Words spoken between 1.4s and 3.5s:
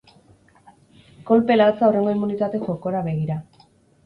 latza hurrengo immunitate jokora begira.